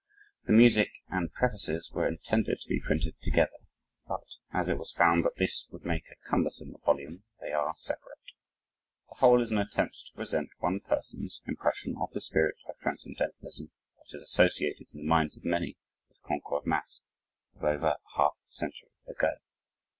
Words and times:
The 0.47 0.51
music 0.53 0.89
and 1.09 1.31
prefaces 1.31 1.91
were 1.91 2.07
intended 2.07 2.57
to 2.59 2.67
be 2.67 2.81
printed 2.81 3.19
together, 3.19 3.59
but 4.07 4.23
as 4.51 4.67
it 4.67 4.79
was 4.79 4.91
found 4.91 5.23
that 5.23 5.35
this 5.35 5.67
would 5.69 5.85
make 5.85 6.05
a 6.09 6.15
cumbersome 6.27 6.75
volume 6.83 7.23
they 7.39 7.51
are 7.51 7.75
separate. 7.75 8.17
The 9.09 9.15
whole 9.17 9.39
is 9.43 9.51
an 9.51 9.59
attempt 9.59 10.07
to 10.07 10.13
present 10.15 10.49
[one 10.57 10.79
person's] 10.79 11.43
impression 11.45 11.93
of 12.01 12.09
the 12.13 12.21
spirit 12.21 12.55
of 12.67 12.79
transcendentalism 12.79 13.69
that 13.99 14.15
is 14.15 14.23
associated 14.23 14.87
in 14.91 15.01
the 15.01 15.07
minds 15.07 15.37
of 15.37 15.45
many 15.45 15.77
with 16.09 16.19
Concord, 16.23 16.65
Mass., 16.65 17.03
of 17.55 17.63
over 17.63 17.89
a 18.03 18.17
half 18.17 18.33
century 18.47 18.89
ago. 19.07 19.35